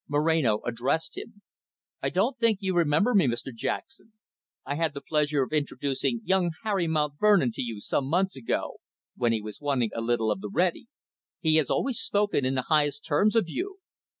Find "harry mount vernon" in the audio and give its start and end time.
6.63-7.51